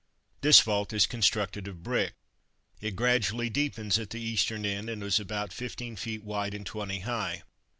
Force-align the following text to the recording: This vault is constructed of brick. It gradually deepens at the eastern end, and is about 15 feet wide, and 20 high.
This 0.41 0.61
vault 0.61 0.93
is 0.93 1.05
constructed 1.05 1.67
of 1.67 1.83
brick. 1.83 2.15
It 2.79 2.95
gradually 2.95 3.51
deepens 3.51 3.99
at 3.99 4.09
the 4.09 4.19
eastern 4.19 4.65
end, 4.65 4.89
and 4.89 5.03
is 5.03 5.19
about 5.19 5.53
15 5.53 5.95
feet 5.95 6.23
wide, 6.23 6.55
and 6.55 6.65
20 6.65 7.01
high. 7.01 7.43